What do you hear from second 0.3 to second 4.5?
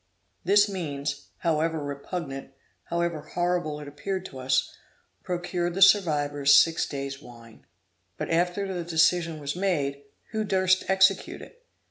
This means, however repugnant, however horrible it appeared to